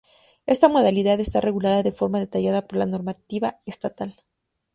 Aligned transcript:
Esta 0.47 0.67
modalidad 0.67 1.19
está 1.19 1.41
regulada 1.41 1.83
de 1.83 1.91
forma 1.91 2.17
detallada 2.17 2.65
por 2.67 2.79
la 2.79 2.87
normativa 2.87 3.59
estatal. 3.67 4.15